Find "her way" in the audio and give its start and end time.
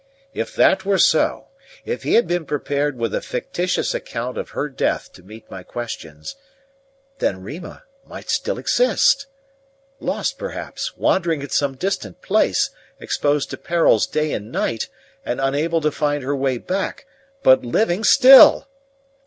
16.23-16.57